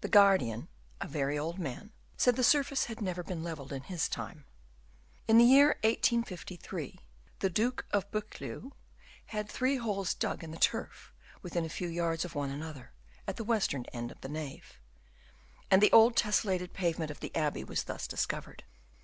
[0.00, 0.68] The guardian,
[1.00, 4.44] a very old man, said the surface had never been levelled in his time.
[5.26, 7.00] In the year 1853,
[7.40, 8.70] the Duke of Buccleuch
[9.24, 12.92] had three holes dug in the turf within a few yards of one another,
[13.26, 14.78] at the western end of the nave;
[15.68, 18.62] and the old tesselated pavement of the abbey was thus discovered.